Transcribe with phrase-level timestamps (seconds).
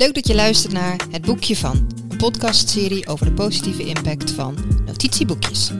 [0.00, 4.56] Leuk dat je luistert naar Het Boekje van, een podcastserie over de positieve impact van
[4.86, 5.70] notitieboekjes.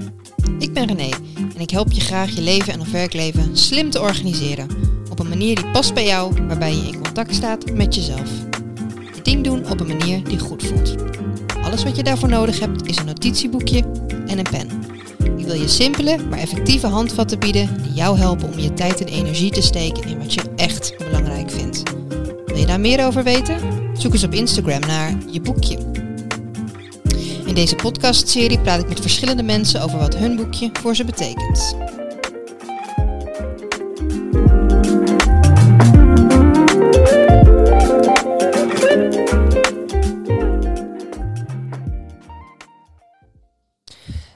[0.59, 1.09] Ik ben René
[1.55, 4.69] en ik help je graag je leven en of werkleven slim te organiseren.
[5.11, 8.31] Op een manier die past bij jou, waarbij je in contact staat met jezelf.
[9.15, 10.95] Je ding doen op een manier die goed voelt.
[11.63, 13.85] Alles wat je daarvoor nodig hebt is een notitieboekje
[14.27, 14.69] en een pen.
[15.39, 19.09] Ik wil je simpele, maar effectieve handvatten bieden die jou helpen om je tijd en
[19.09, 21.83] energie te steken in wat je echt belangrijk vindt.
[22.47, 23.80] Wil je daar meer over weten?
[24.01, 25.79] Zoek eens op Instagram naar je boekje.
[27.47, 31.77] In deze podcastserie praat ik met verschillende mensen over wat hun boekje voor ze betekent.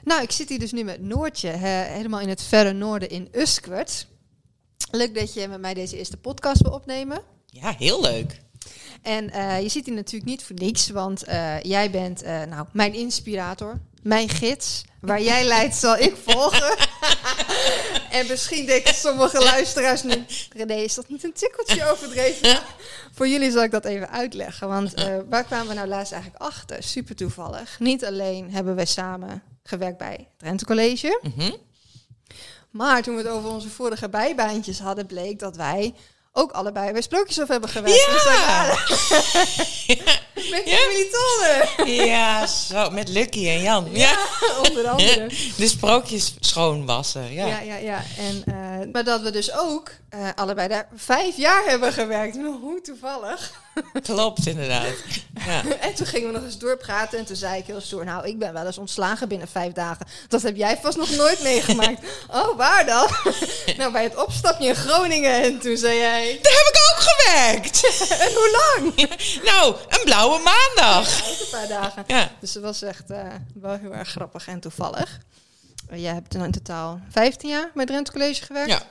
[0.03, 4.07] Nou, ik zit hier dus nu met Noortje, helemaal in het verre noorden in Uskwert.
[4.91, 7.21] Leuk dat je met mij deze eerste podcast wil opnemen.
[7.45, 8.43] Ja, heel leuk.
[9.05, 12.67] En uh, je zit hier natuurlijk niet voor niks, want uh, jij bent uh, nou,
[12.71, 14.83] mijn inspirator, mijn gids.
[14.99, 16.77] Waar jij leidt, zal ik volgen.
[18.17, 22.59] en misschien denken sommige luisteraars nu, René, is dat niet een tikkeltje overdreven?
[23.15, 24.67] voor jullie zal ik dat even uitleggen.
[24.67, 24.93] Want
[25.29, 26.83] waar kwamen we nou laatst eigenlijk achter?
[26.83, 27.79] Super toevallig.
[27.79, 31.19] Niet alleen hebben wij samen gewerkt bij het Rente College.
[31.21, 31.55] Mm -hmm.
[32.69, 35.93] Maar toen we het over onze vorige bijbaantjes hadden, bleek dat wij
[36.37, 38.05] ook allebei bij Sprookjeshof hebben gewerkt.
[38.25, 38.75] Ja!
[38.87, 39.97] Dus
[40.51, 40.77] met ja.
[41.11, 41.91] Tolle.
[41.91, 43.87] Ja, zo, met Lucky en Jan.
[43.91, 44.17] Ja,
[44.67, 45.29] onder andere.
[45.57, 47.33] De sprookjes schoonwassen.
[47.33, 47.75] Ja, ja, ja.
[47.75, 48.03] ja.
[48.17, 52.35] En, uh, maar dat we dus ook uh, allebei daar vijf jaar hebben gewerkt.
[52.61, 53.63] Hoe toevallig.
[54.03, 54.93] Klopt, inderdaad.
[55.45, 55.63] Ja.
[55.79, 57.19] en toen gingen we nog eens doorpraten.
[57.19, 60.07] En toen zei ik heel stoer, nou, ik ben wel eens ontslagen binnen vijf dagen.
[60.27, 62.05] Dat heb jij vast nog nooit meegemaakt.
[62.31, 63.07] oh, waar dan?
[63.77, 65.41] nou, bij het opstapje in Groningen.
[65.41, 66.39] En toen zei jij...
[66.41, 67.83] Daar heb ik ook gewerkt.
[68.25, 69.09] en hoe lang?
[69.43, 71.19] nou, een blauwe maandag.
[71.19, 72.03] Ja, een paar dagen.
[72.07, 72.31] Ja.
[72.39, 75.19] Dus het was echt uh, wel heel erg grappig en toevallig.
[75.93, 78.69] Jij hebt in totaal 15 jaar bij Drenthe College gewerkt.
[78.69, 78.81] Ja.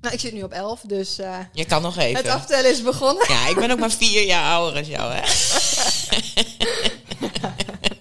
[0.00, 1.18] Nou, ik zit nu op 11, dus...
[1.18, 2.16] Uh, je kan nog even.
[2.16, 3.26] Het aftellen is begonnen.
[3.28, 5.22] Ja, ik ben ook maar vier jaar ouder als jou, hè.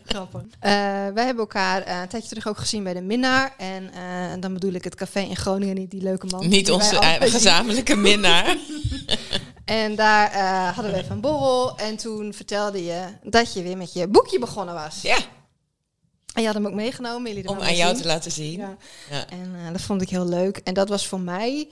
[0.06, 0.42] Grappig.
[0.42, 0.50] Uh,
[1.14, 3.54] wij hebben elkaar uh, een tijdje terug ook gezien bij de Minnaar.
[3.58, 6.50] En uh, dan bedoel ik het café in Groningen, niet die leuke man.
[6.50, 8.56] Niet onze gezamenlijke minnaar.
[9.66, 10.38] en daar
[10.74, 11.78] hadden we even een borrel.
[11.78, 15.02] En toen vertelde je dat je weer met je boekje begonnen was.
[15.02, 15.18] Ja.
[16.34, 17.34] En je had hem ook meegenomen.
[17.34, 18.60] Jullie Om aan jou te laten zien.
[18.60, 18.78] Ja.
[19.10, 19.26] ja.
[19.30, 20.58] En dat vond ik heel leuk.
[20.58, 21.70] En dat was voor mij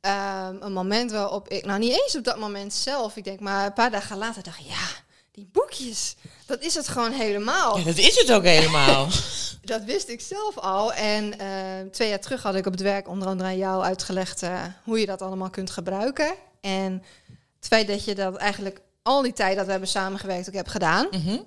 [0.00, 3.66] um, een moment waarop ik, nou niet eens op dat moment zelf, ik denk maar
[3.66, 4.86] een paar dagen later dacht ja,
[5.32, 6.14] die boekjes,
[6.46, 7.78] dat is het gewoon helemaal.
[7.78, 9.08] Ja, dat is het ook helemaal.
[9.62, 10.92] dat wist ik zelf al.
[10.92, 14.42] En uh, twee jaar terug had ik op het werk onder andere aan jou uitgelegd
[14.84, 16.34] hoe je dat allemaal kunt gebruiken.
[16.60, 16.92] En
[17.56, 20.70] het feit dat je dat eigenlijk al die tijd dat we hebben samengewerkt ook hebt
[20.70, 21.06] gedaan.
[21.10, 21.44] Mm -hmm.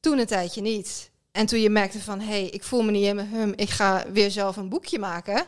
[0.00, 1.10] Toen een tijdje niet.
[1.32, 4.04] En toen je merkte van, hé, hey, ik voel me niet helemaal hum, ik ga
[4.12, 5.44] weer zelf een boekje maken.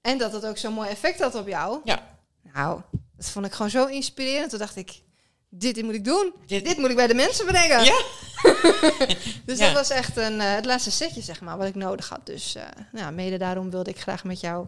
[0.00, 1.80] En dat het ook zo'n mooi effect had op jou.
[1.84, 2.18] Ja.
[2.52, 2.80] Nou,
[3.16, 4.50] dat vond ik gewoon zo inspirerend.
[4.50, 5.00] Toen dacht ik,
[5.48, 6.32] dit, dit moet ik doen.
[6.46, 7.84] Dit, dit moet ik bij de mensen brengen.
[7.84, 8.00] Ja.
[9.46, 9.64] dus ja.
[9.64, 12.26] dat was echt een, uh, het laatste setje, zeg maar, wat ik nodig had.
[12.26, 12.62] Dus uh,
[12.92, 14.66] nou, mede daarom wilde ik graag met jou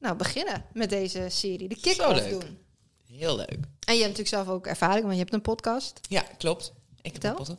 [0.00, 1.68] nou, beginnen met deze serie.
[1.68, 2.58] De kick-off doen.
[3.06, 3.58] Heel leuk.
[3.86, 6.00] En je hebt natuurlijk zelf ook ervaring, want je hebt een podcast.
[6.08, 6.72] Ja, klopt.
[7.02, 7.58] Ik heb een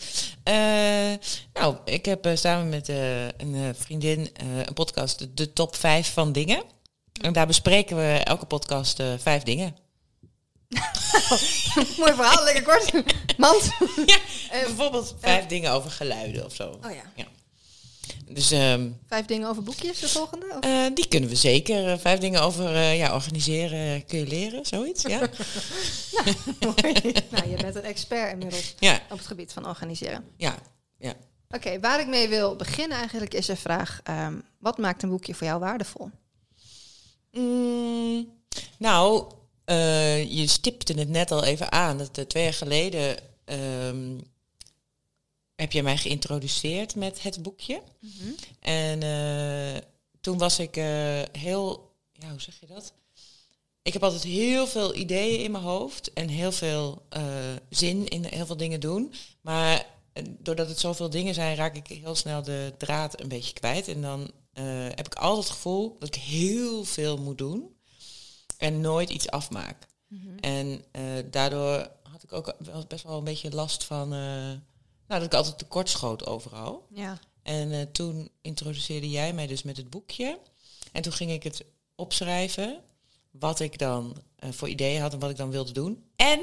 [0.54, 1.18] uh,
[1.54, 4.30] nou, ik heb uh, samen met uh, een vriendin
[4.66, 6.64] een podcast, de top 5 van dingen.
[7.22, 9.76] En daar bespreken we elke podcast vijf dingen.
[12.00, 12.92] Mooi verhaal, lekker kort.
[13.38, 13.70] Mand.
[14.06, 14.18] Ja,
[14.50, 16.80] bijvoorbeeld vijf dingen over geluiden of zo.
[16.86, 17.04] Oh ja.
[17.16, 17.26] ja.
[18.26, 20.46] Dus, um, vijf dingen over boekjes, de volgende?
[20.66, 22.00] Uh, die kunnen we zeker.
[22.00, 25.02] vijf dingen over uh, ja, organiseren kun je leren, zoiets.
[25.02, 25.20] Ja.
[26.16, 26.94] nou, mooi.
[27.32, 29.02] nou, je bent een expert inmiddels ja.
[29.10, 30.26] op het gebied van organiseren.
[30.38, 30.56] Ja,
[30.98, 31.10] ja.
[31.10, 34.02] Oké, okay, waar ik mee wil beginnen eigenlijk is de vraag...
[34.10, 36.10] Um, wat maakt een boekje voor jou waardevol?
[37.32, 38.30] Mm,
[38.78, 39.32] nou,
[39.66, 41.98] uh, je stipte het net al even aan.
[41.98, 43.18] Dat twee jaar geleden...
[43.46, 44.22] Um,
[45.60, 47.82] heb je mij geïntroduceerd met het boekje.
[48.00, 48.36] Mm -hmm.
[48.60, 49.82] En uh,
[50.22, 50.86] toen was ik uh,
[51.32, 52.94] heel, ja, hoe zeg je dat?
[53.82, 57.24] Ik heb altijd heel veel ideeën in mijn hoofd en heel veel uh,
[57.70, 59.14] zin in heel veel dingen doen.
[59.42, 59.86] Maar
[60.28, 63.88] doordat het zoveel dingen zijn, raak ik heel snel de draad een beetje kwijt.
[63.88, 64.32] En dan
[64.96, 67.76] heb ik altijd het gevoel dat ik heel veel moet doen
[68.58, 69.88] en nooit iets afmaak.
[70.08, 70.40] Mm -hmm.
[70.40, 70.84] En
[71.32, 72.56] daardoor had ik ook
[72.88, 74.14] best wel een beetje last van
[75.10, 76.88] nou, dat ik altijd tekort schoot overal.
[76.90, 77.20] Ja.
[77.44, 80.40] En uh, toen introduceerde jij mij dus met het boekje.
[80.92, 81.66] En toen ging ik het
[81.96, 82.84] opschrijven.
[83.32, 86.04] Wat ik dan uh, voor ideeën had en wat ik dan wilde doen.
[86.16, 86.40] En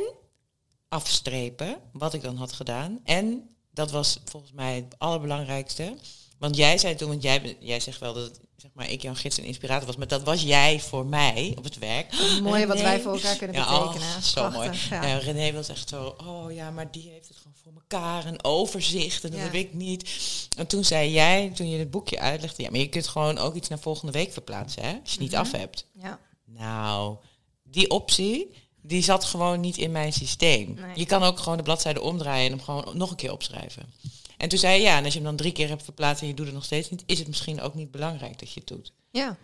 [0.88, 3.00] afstrepen wat ik dan had gedaan.
[3.04, 5.96] En dat was volgens mij het allerbelangrijkste.
[6.38, 9.38] Want jij zei toen, want jij, jij zegt wel dat zeg maar, ik jouw gids
[9.38, 12.12] en inspirator was, maar dat was jij voor mij op het werk.
[12.42, 14.08] Mooi wat René- wij voor elkaar kunnen Ja, betekenen.
[14.16, 15.02] oh, zo Prachtig, mooi.
[15.02, 15.08] Ja.
[15.08, 18.44] Ja, René was echt zo, oh ja, maar die heeft het gewoon voor elkaar, een
[18.44, 19.44] overzicht en dat Ja.
[19.44, 20.10] heb ik niet.
[20.56, 23.54] En toen zei jij, toen je het boekje uitlegde, ja, maar je kunt gewoon ook
[23.54, 25.40] iets naar volgende week verplaatsen, hè, als je het niet Mhm.
[25.40, 25.86] af hebt.
[25.92, 26.18] ja.
[26.44, 27.16] Nou,
[27.64, 28.50] die optie,
[28.82, 30.74] die zat gewoon niet in mijn systeem.
[30.74, 30.90] Nee.
[30.94, 33.92] Je kan ook gewoon de bladzijde omdraaien en hem gewoon nog een keer opschrijven.
[34.36, 36.28] En toen zei je, ja, en als je hem dan drie keer hebt verplaatst en
[36.28, 38.68] je doet het nog steeds niet, is het misschien ook niet belangrijk dat je het
[38.68, 38.92] doet.
[39.10, 39.36] ja.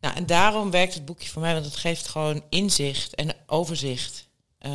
[0.00, 4.28] Nou, en daarom werkt het boekje voor mij, want het geeft gewoon inzicht en overzicht.
[4.58, 4.72] Eh,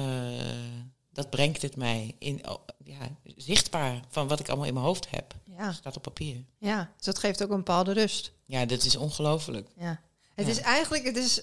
[1.12, 2.98] dat brengt het mij in, oh, ja,
[3.36, 5.34] zichtbaar van wat ik allemaal in mijn hoofd heb.
[5.58, 5.72] Ja.
[5.74, 6.36] Staat op papier.
[6.60, 8.32] ja, dus dat geeft ook een bepaalde rust.
[8.46, 9.68] Ja, dat is ongelooflijk.
[9.78, 10.02] Ja.
[10.36, 10.52] Het Ja.
[10.52, 11.38] is eigenlijk, het is,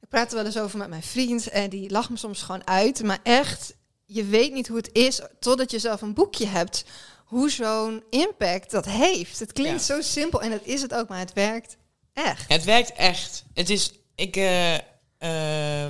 [0.00, 2.66] ik praat er wel eens over met mijn vriend en die lacht me soms gewoon
[2.66, 3.02] uit.
[3.02, 3.74] Maar echt,
[4.06, 6.84] je weet niet hoe het is totdat je zelf een boekje hebt.
[7.28, 9.38] Hoe zo'n impact dat heeft.
[9.38, 11.76] Het klinkt zo simpel en dat is het ook, maar het werkt
[12.12, 12.44] echt.
[12.48, 13.44] Het werkt echt.
[13.54, 14.74] Het is, ik, eh,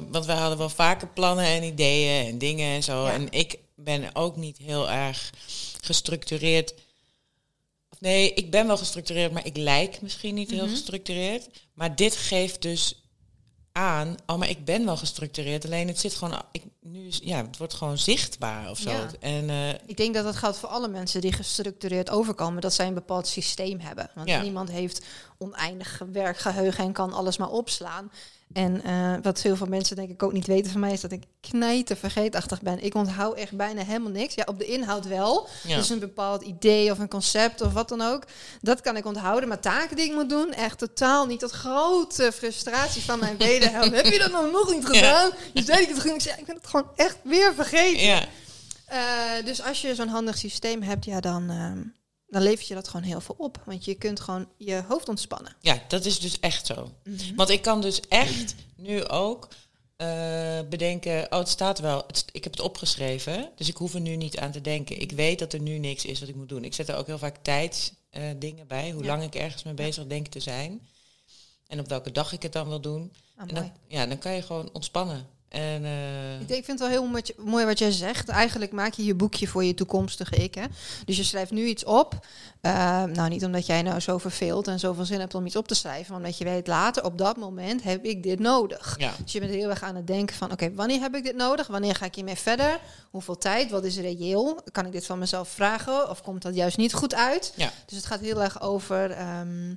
[0.09, 3.05] want we hadden wel vaker plannen en ideeën en dingen en zo.
[3.05, 3.13] Ja.
[3.13, 5.33] En ik ben ook niet heel erg
[5.81, 6.75] gestructureerd.
[7.99, 10.71] Nee, ik ben wel gestructureerd, maar ik lijk misschien niet heel Mhm.
[10.75, 11.49] gestructureerd.
[11.75, 13.03] Maar dit geeft dus
[13.79, 15.65] aan, oh, maar ik ben wel gestructureerd.
[15.65, 18.91] Alleen het zit gewoon, ik, nu is, ja, het wordt gewoon zichtbaar of zo.
[18.91, 19.07] Ja.
[19.21, 22.87] En eh, Ik denk dat dat geldt voor alle mensen die gestructureerd overkomen, dat zij
[22.87, 24.11] een bepaald systeem hebben.
[24.15, 24.43] Want Ja.
[24.43, 25.05] niemand heeft
[25.39, 28.11] oneindig werkgeheugen en kan alles maar opslaan.
[28.53, 31.13] En eh, wat heel veel mensen denk ik ook niet weten van mij is dat
[31.13, 32.85] ik knijter vergeetachtig ben.
[32.85, 34.35] Ik onthoud echt bijna helemaal niks.
[34.35, 35.49] Ja, op de inhoud wel.
[35.65, 35.77] ja.
[35.77, 38.23] Dus een bepaald idee of een concept of wat dan ook.
[38.61, 39.49] Dat kan ik onthouden.
[39.49, 41.41] Maar taken die ik moet doen, echt totaal niet.
[41.41, 43.91] Tot grote frustratie van mijn wederhelft.
[43.95, 45.31] Heb je dat nou nog niet gedaan?
[45.53, 46.15] Dus deed ik het goed.
[46.15, 48.03] Ik zei, ik ben het gewoon echt weer vergeten.
[48.07, 48.25] ja.
[48.87, 51.79] Eh, dus als je zo'n handig systeem hebt, ja, dan, ehm,
[52.29, 53.63] dan levert je dat gewoon heel veel op.
[53.65, 55.57] Want je kunt gewoon je hoofd ontspannen.
[55.61, 56.93] ja, dat is dus echt zo.
[57.37, 59.49] Want ik kan dus echt nu ook
[59.97, 64.01] eh, bedenken, oh het staat wel, het, ik heb het opgeschreven, dus ik hoef er
[64.01, 65.01] nu niet aan te denken.
[65.01, 66.65] Ik weet dat er nu niks is wat ik moet doen.
[66.65, 69.09] Ik zet er ook heel vaak tijdsdingen dingen bij, hoe Ja.
[69.09, 70.89] lang ik ergens mee bezig denk te zijn.
[71.67, 73.13] En op welke dag ik het dan wil doen.
[73.37, 75.27] Ah, en dan, ja, dan kan je gewoon ontspannen.
[75.49, 78.29] En eh, Ik, vind het wel heel mooi, mooi wat jij zegt.
[78.29, 80.55] Eigenlijk maak je je boekje voor je toekomstige ik.
[80.55, 80.65] Hè?
[81.05, 82.27] Dus je schrijft nu iets op.
[82.61, 82.73] Eh,
[83.05, 85.75] nou, niet omdat jij nou zo verveelt en zoveel zin hebt om iets op te
[85.75, 86.07] schrijven.
[86.13, 88.95] Maar omdat je weet, later op dat moment heb ik dit nodig.
[88.99, 91.37] ja, Dus je bent heel erg aan het denken van, oké, wanneer heb ik dit
[91.37, 91.67] nodig?
[91.67, 92.81] Wanneer ga ik hiermee verder?
[93.11, 93.71] Hoeveel tijd?
[93.71, 94.61] Wat is reëel?
[94.73, 96.11] Kan ik dit van mezelf vragen?
[96.11, 97.53] Of komt dat juist niet goed uit?
[97.57, 97.71] Ja.
[97.87, 99.75] Dus het gaat heel erg over ehm,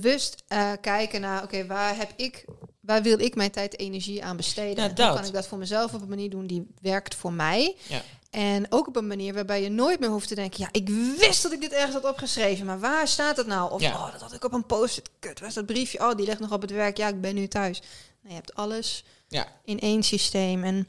[0.00, 2.44] bewust eh, kijken naar, oké, waar heb ik,
[2.80, 4.84] waar wil ik mijn tijd en energie aan besteden?
[4.84, 5.14] Ja, dat.
[5.16, 7.76] kan ik dat voor mezelf op een manier doen die werkt voor mij?
[7.88, 8.02] ja.
[8.30, 11.42] En ook op een manier waarbij je nooit meer hoeft te denken, ja, ik wist
[11.42, 13.72] dat ik dit ergens had opgeschreven, maar waar staat het nou?
[13.72, 13.92] Of, Ja.
[13.92, 15.10] oh, dat had ik op een post-it.
[15.18, 15.98] Kut, waar is dat briefje?
[16.00, 16.96] Oh, die ligt nog op het werk.
[16.96, 17.78] Ja, ik ben nu thuis.
[17.80, 17.88] Nou,
[18.28, 19.46] je hebt alles Ja.
[19.64, 20.64] in één systeem.
[20.64, 20.88] En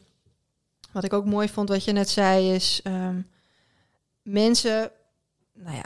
[0.92, 3.22] wat ik ook mooi vond, wat je net zei, is ehm,
[4.22, 4.92] mensen,
[5.54, 5.86] nou ja,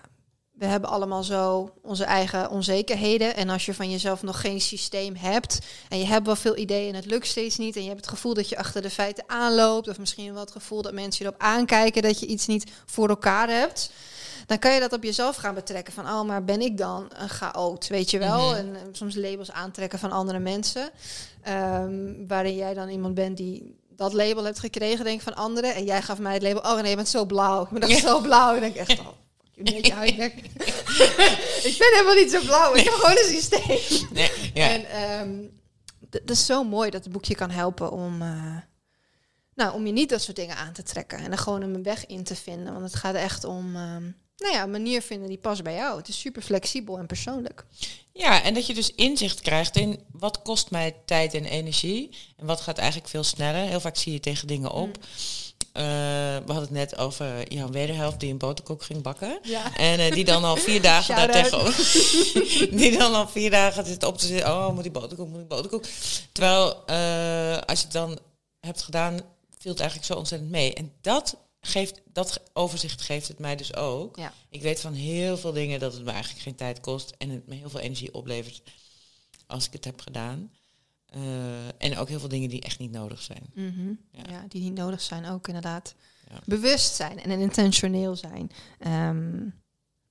[0.58, 3.36] we hebben allemaal zo onze eigen onzekerheden.
[3.36, 5.60] En als je van jezelf nog geen systeem hebt
[5.90, 7.76] en je hebt wel veel ideeën en het lukt steeds niet.
[7.76, 9.88] En je hebt het gevoel dat je achter de feiten aanloopt.
[9.88, 13.50] Of misschien wel het gevoel dat mensen erop aankijken dat je iets niet voor elkaar
[13.50, 13.92] hebt.
[14.46, 15.94] Dan kan je dat op jezelf gaan betrekken.
[15.94, 18.50] Van, oh, maar ben ik dan een chaot, weet je wel?
[18.50, 18.58] Mhm.
[18.58, 20.90] En soms labels aantrekken van andere mensen.
[21.42, 25.76] Ehm, waarin jij dan iemand bent die dat label hebt gekregen, denk ik, van anderen.
[25.76, 27.64] En jij gaf mij het label, oh nee, je bent zo blauw.
[27.64, 28.54] Ik ben echt zo blauw.
[28.54, 29.08] En denk ik echt, oh,
[31.70, 32.76] ik ben helemaal niet zo blauw.
[32.76, 34.08] Ik heb gewoon een systeem.
[34.12, 34.70] Nee, ja.
[34.70, 35.44] En ehm,
[36.10, 38.58] dat is zo mooi dat het boekje kan helpen om, eh,
[39.56, 41.18] nou, om je niet dat soort dingen aan te trekken.
[41.18, 42.74] En er gewoon een weg in te vinden.
[42.74, 45.98] Want het gaat echt om ehm, nou ja, een manier vinden die past bij jou.
[45.98, 47.66] Het is super flexibel en persoonlijk.
[48.14, 52.18] Ja, en dat je dus inzicht krijgt in wat kost mij tijd en energie.
[52.38, 53.68] En wat gaat eigenlijk veel sneller.
[53.68, 54.98] Heel vaak zie je tegen dingen op.
[55.78, 59.40] Eh, we hadden het net over Jan Wederhelft die een boterkoek ging bakken.
[59.42, 59.76] Ja.
[59.76, 61.76] En eh, die dan al vier dagen daar tegenover.
[62.80, 64.52] die dan al vier dagen zit op te zitten.
[64.52, 65.86] Oh, moet die boterkoek, moet die boterkoek.
[66.32, 68.20] Terwijl eh, als je het dan
[68.60, 69.20] hebt gedaan,
[69.58, 70.74] viel het eigenlijk zo ontzettend mee.
[70.74, 74.16] En dat geeft, dat overzicht geeft het mij dus ook.
[74.16, 74.34] Ja.
[74.50, 77.48] Ik weet van heel veel dingen dat het me eigenlijk geen tijd kost en het
[77.48, 78.62] me heel veel energie oplevert
[79.48, 80.52] als ik het heb gedaan.
[81.10, 83.44] Eh, en ook heel veel dingen die echt niet nodig zijn.
[83.54, 83.94] Mhm.
[84.12, 84.24] Ja.
[84.30, 84.46] Ja.
[84.48, 85.96] die niet nodig zijn ook inderdaad.
[86.30, 86.40] Ja.
[86.46, 88.52] Bewust zijn en intentioneel zijn.
[88.80, 89.50] Ehm,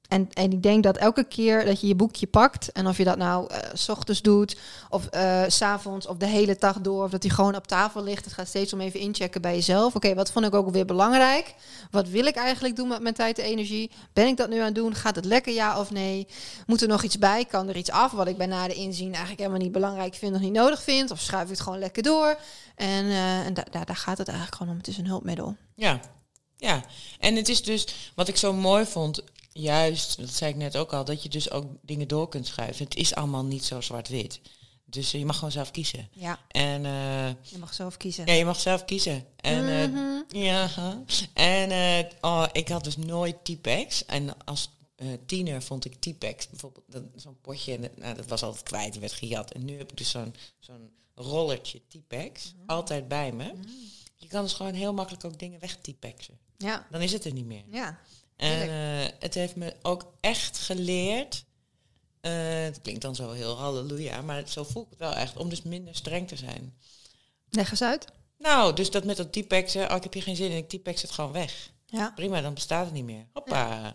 [0.09, 3.05] En, en ik denk dat elke keer dat je je boekje pakt, en of je
[3.05, 3.59] dat nou eh,
[3.89, 4.57] ochtends doet,
[4.91, 8.03] of eh, s s'avonds, of de hele dag door, of dat hij gewoon op tafel
[8.03, 9.95] ligt, het gaat steeds om even inchecken bij jezelf.
[9.95, 11.55] Oké, wat vond ik ook weer belangrijk?
[11.91, 13.91] Wat wil ik eigenlijk doen met mijn tijd en energie?
[14.13, 14.95] Ben ik dat nu aan het doen?
[14.95, 16.27] Gaat het lekker ja of nee?
[16.67, 17.45] Moet er nog iets bij?
[17.45, 20.41] Kan er iets af wat ik bij de inzien eigenlijk helemaal niet belangrijk vind of
[20.41, 21.11] niet nodig vind?
[21.11, 22.39] Of schuif ik het gewoon lekker door?
[22.77, 24.79] En, eh, en da- da- daar gaat het eigenlijk gewoon om.
[24.79, 25.57] Het is een hulpmiddel.
[25.75, 26.01] Ja,
[26.57, 26.83] ja.
[27.19, 29.23] En het is dus, wat ik zo mooi vond,
[29.57, 32.85] juist, dat zei ik net ook al, dat je dus ook dingen door kunt schuiven.
[32.85, 34.41] Het is allemaal niet zo zwart-wit.
[34.85, 36.09] Dus eh, je mag gewoon zelf kiezen.
[36.13, 38.27] Ja, En eh, je mag zelf kiezen.
[38.27, 39.25] ja, je mag zelf kiezen.
[39.37, 40.39] En eh, Mhm.
[40.39, 40.71] ja,
[41.35, 44.05] en oh, ik had dus nooit T-Pex.
[44.07, 44.71] En als
[45.27, 47.77] tiener vond ik T-Pex bijvoorbeeld dat- zo'n potje.
[47.79, 49.51] En, nou, dat was altijd kwijt, en werd gejat.
[49.53, 53.53] En nu heb ik dus zo'n zo'n rollertje T-Pex altijd bij me.
[54.17, 55.79] Je kan dus gewoon heel makkelijk ook dingen weg.
[56.59, 57.65] Ja, Dan is het er niet meer.
[57.71, 57.99] ja.
[58.37, 61.45] En eh, het heeft me ook echt geleerd.
[62.21, 65.37] eh, het klinkt dan zo heel halleluja, maar zo voel ik het wel echt.
[65.37, 66.75] Om dus minder streng te zijn.
[67.51, 68.07] Leg eens uit.
[68.39, 71.03] Nou, dus dat met dat T-Pexen, oh, ik heb hier geen zin in, ik T-Pex
[71.03, 71.71] het gewoon weg.
[71.87, 72.13] Ja.
[72.15, 73.27] Prima, dan bestaat het niet meer.
[73.33, 73.95] Hoppa.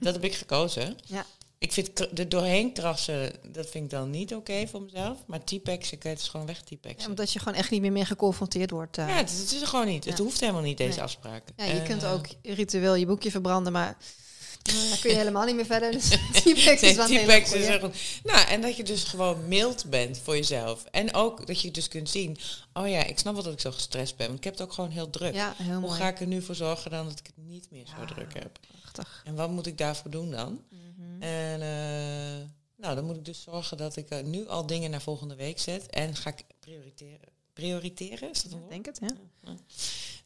[0.00, 0.96] Dat heb ik gekozen.
[1.04, 1.26] Ja.
[1.58, 5.18] Ik vind er doorheen krassen, dat vind ik dan niet oké voor mezelf.
[5.26, 7.10] Maar T-Pexen kan je dus gewoon weg Ja, T-Pexen.
[7.10, 8.98] omdat je gewoon echt niet meer mee geconfronteerd wordt.
[8.98, 9.08] eh.
[9.08, 10.04] Ja, het, het is er gewoon niet.
[10.04, 11.02] Het hoeft helemaal niet, deze Nee.
[11.02, 11.54] afspraken.
[11.56, 13.96] Ja, je kunt eh, ook ritueel je boekje verbranden, maar
[14.62, 15.92] dan kun je helemaal niet meer verder.
[15.92, 16.10] Dus
[16.44, 17.80] is hele T-Pex is echt
[18.24, 20.84] Nou, en dat je dus gewoon mild bent voor jezelf.
[20.90, 22.36] En ook dat je dus kunt zien,
[22.72, 24.26] oh ja, ik snap wel dat ik zo gestrest ben.
[24.26, 25.34] Want ik heb het ook gewoon heel druk.
[25.34, 26.00] Ja, heel Hoe mooi.
[26.00, 28.06] ga ik er nu voor zorgen dan dat ik het niet meer zo Ja.
[28.06, 28.58] druk heb?
[28.80, 29.22] Prachtig.
[29.24, 30.60] En wat moet ik daarvoor doen dan?
[30.96, 31.22] Mhm.
[31.22, 35.02] En eh, nou, dan moet ik dus zorgen dat ik eh, nu al dingen naar
[35.02, 35.86] volgende week zet.
[35.86, 37.28] En ga ik prioriteren.
[37.52, 39.56] Prioriteren, is dat een Ik denk het, ja.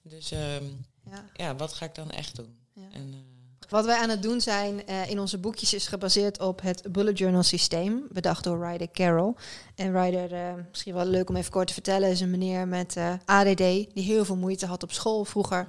[0.03, 0.65] Dus ehm,
[1.11, 1.25] ja.
[1.35, 2.59] ja, wat ga ik dan echt doen?
[2.75, 6.93] En, eh, Wat wij aan het doen zijn in onze boekjes is gebaseerd op het
[6.93, 9.35] bullet journal systeem, bedacht door Ryder Carroll.
[9.75, 13.57] En Ryder, misschien wel leuk om even kort te vertellen, is een meneer met ADD
[13.57, 15.69] die heel veel moeite had op school vroeger.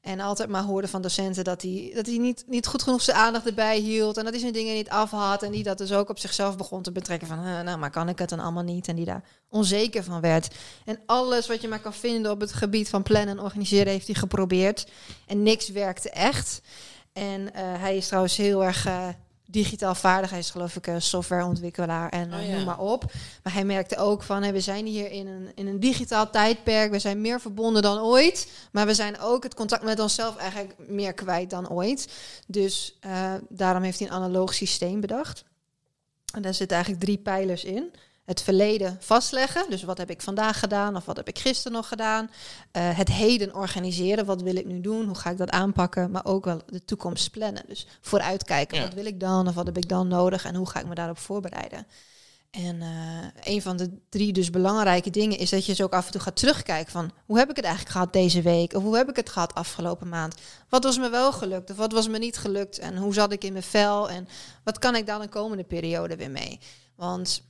[0.00, 3.16] En altijd maar hoorde van docenten dat hij, dat hij niet, niet goed genoeg zijn
[3.16, 4.16] aandacht erbij hield.
[4.16, 5.42] En dat hij zijn dingen niet af had.
[5.42, 7.28] En die dat dus ook op zichzelf begon te betrekken.
[7.28, 8.88] Van, nou, maar kan ik het dan allemaal niet?
[8.88, 10.54] En die daar onzeker van werd.
[10.84, 14.06] En alles wat je maar kan vinden op het gebied van plannen en organiseren heeft
[14.06, 14.86] hij geprobeerd.
[15.26, 16.60] En niks werkte echt.
[17.12, 19.08] En eh, hij is trouwens heel erg eh,
[19.50, 20.30] digitaal vaardig.
[20.30, 22.54] Hij is geloof ik softwareontwikkelaar en Oh eh, ja.
[22.54, 23.12] noem maar op.
[23.42, 26.90] Maar hij merkte ook van, we zijn hier in een, in een digitaal tijdperk.
[26.90, 28.48] We zijn meer verbonden dan ooit.
[28.72, 32.08] Maar we zijn ook het contact met onszelf eigenlijk meer kwijt dan ooit.
[32.46, 35.44] Dus eh, daarom heeft hij een analoog systeem bedacht.
[36.34, 37.92] En daar zitten eigenlijk drie pijlers in.
[38.30, 41.88] Het verleden vastleggen, dus wat heb ik vandaag gedaan of wat heb ik gisteren nog
[41.88, 42.30] gedaan.
[42.70, 46.24] Eh, het heden organiseren, wat wil ik nu doen, hoe ga ik dat aanpakken, maar
[46.24, 47.62] ook wel de toekomst plannen.
[47.66, 48.84] Dus vooruitkijken, Ja.
[48.84, 50.94] wat wil ik dan of wat heb ik dan nodig en hoe ga ik me
[50.94, 51.86] daarop voorbereiden.
[52.50, 56.06] En eh, een van de drie dus belangrijke dingen is dat je dus ook af
[56.06, 58.96] en toe gaat terugkijken van hoe heb ik het eigenlijk gehad deze week of hoe
[58.96, 60.34] heb ik het gehad afgelopen maand.
[60.68, 63.44] Wat was me wel gelukt of wat was me niet gelukt en hoe zat ik
[63.44, 64.28] in mijn vel en
[64.64, 66.60] wat kan ik dan de komende periode weer mee.
[66.96, 67.48] Want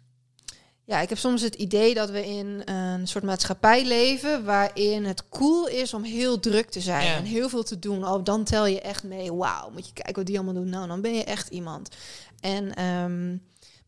[0.91, 5.29] ja, ik heb soms het idee dat we in een soort maatschappij leven waarin het
[5.29, 7.17] cool is om heel druk te zijn Ja.
[7.17, 8.05] en heel veel te doen.
[8.09, 9.33] Oh, dan tel je echt mee.
[9.33, 10.69] Wauw, moet je kijken wat die allemaal doen.
[10.69, 11.89] Nou, dan ben je echt iemand.
[12.41, 13.37] En ehm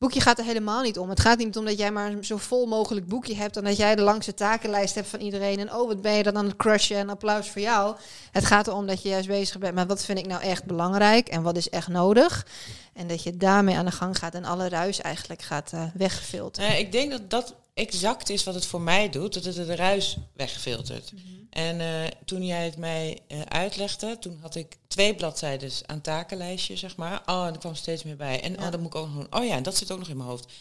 [0.02, 1.08] boekje gaat er helemaal niet om.
[1.08, 3.94] Het gaat niet om dat jij maar zo vol mogelijk boekje hebt en dat jij
[3.94, 5.58] de langste takenlijst hebt van iedereen.
[5.58, 7.96] En oh, wat ben je dan aan het crushen en applaus voor jou.
[8.30, 11.28] Het gaat erom dat je juist bezig bent met wat vind ik nou echt belangrijk
[11.28, 12.46] en wat is echt nodig.
[12.92, 16.68] En dat je daarmee aan de gang gaat en alle ruis eigenlijk gaat eh weggefilterd.
[16.68, 19.76] Nou, ik denk dat dat exact is wat het voor mij doet, dat het de
[19.76, 21.12] ruis wegfiltert.
[21.52, 26.76] En eh, toen jij het mij eh, uitlegde, toen had ik twee bladzijden aan takenlijstje,
[26.76, 27.22] zeg maar.
[27.26, 28.40] Oh, en er kwam steeds meer bij.
[28.40, 28.64] En Ja.
[28.64, 29.40] oh, dat moet ik ook nog doen.
[29.40, 30.52] Oh ja, en dat zit ook nog in mijn hoofd.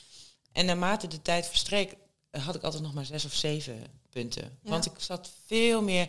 [0.51, 1.95] En naarmate de tijd verstreek,
[2.29, 4.57] eh, had ik altijd nog maar zes of zeven punten.
[4.63, 4.69] Ja.
[4.69, 6.07] Want ik zat veel meer,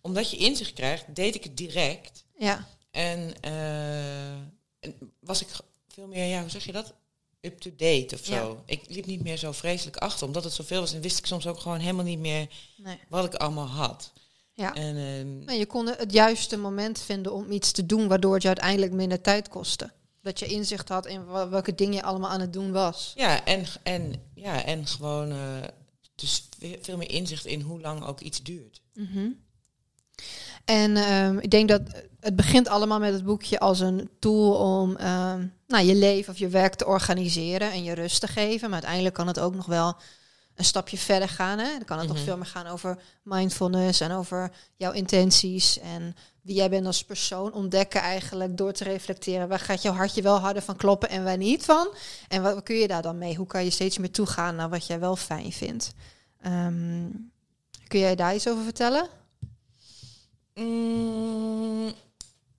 [0.00, 2.24] omdat je inzicht krijgt, deed ik het direct.
[2.38, 3.34] Ja, En,
[4.80, 5.48] en was ik
[5.88, 6.94] veel meer, ja, hoe zeg je dat?
[7.44, 8.38] Up-to-date of Ja.
[8.40, 8.62] zo.
[8.66, 10.92] Ik liep niet meer zo vreselijk achter, omdat het zoveel was.
[10.94, 12.98] En wist ik soms ook gewoon helemaal niet meer nee.
[13.08, 14.12] wat ik allemaal had.
[14.52, 14.74] Ja.
[14.74, 18.42] En ehm, Maar je kon het juiste moment vinden om iets te doen waardoor het
[18.42, 19.92] je uiteindelijk minder tijd kostte.
[20.22, 23.12] Dat je inzicht had in welke dingen je allemaal aan het doen was.
[23.16, 25.62] ja, en, en, ja, en gewoon eh,
[26.14, 28.80] dus ve- veel meer inzicht in hoe lang ook iets duurt.
[28.94, 29.28] Mhm.
[30.64, 31.80] En ehm, ik denk dat
[32.20, 36.38] het begint allemaal met het boekje als een tool om ehm, nou, je leven of
[36.38, 38.62] je werk te organiseren en je rust te geven.
[38.64, 39.96] Maar uiteindelijk kan het ook nog wel
[40.54, 41.58] een stapje verder gaan.
[41.58, 41.68] Hè?
[41.70, 42.24] Dan kan het nog Mhm.
[42.24, 47.52] veel meer gaan over mindfulness en over jouw intenties en wie jij bent als persoon.
[47.52, 49.48] Ontdekken eigenlijk door te reflecteren.
[49.48, 51.88] Waar gaat jouw hartje wel harder van kloppen en waar niet van?
[52.28, 53.34] En wat, kun je daar dan mee?
[53.36, 55.92] Hoe kan je steeds meer toegaan naar wat jij wel fijn vindt?
[56.40, 57.06] Ehm,
[57.88, 59.08] kun jij daar iets over vertellen?
[60.54, 61.92] Mm,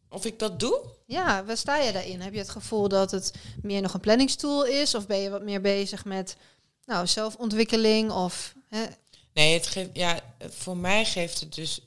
[0.09, 0.81] of ik dat doe?
[1.05, 2.21] Ja, waar sta je daarin?
[2.21, 4.95] Heb je het gevoel dat het meer nog een planningstool is?
[4.95, 6.37] Of ben je wat meer bezig met
[6.85, 8.11] nou, zelfontwikkeling?
[8.11, 8.85] Of, hè?
[9.33, 11.79] Nee, het geeft, ja, voor mij geeft het dus,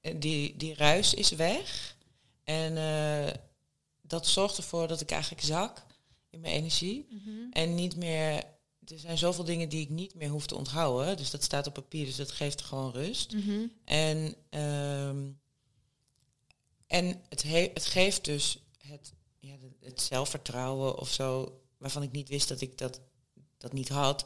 [0.00, 1.96] eh, die, die ruis is weg.
[2.44, 3.34] En eh,
[4.02, 5.82] dat zorgt ervoor dat ik eigenlijk zak
[6.30, 7.08] in mijn energie.
[7.50, 8.34] En niet meer,
[8.86, 11.16] er zijn zoveel dingen die ik niet meer hoef te onthouden.
[11.16, 13.32] Dus dat staat op papier, dus dat geeft gewoon rust.
[13.32, 13.66] Mhm.
[13.84, 15.16] En, ehm,
[16.94, 22.28] en het, he- het geeft dus het, ja, het zelfvertrouwen of zo, waarvan ik niet
[22.28, 23.00] wist dat ik dat,
[23.58, 24.24] dat niet had,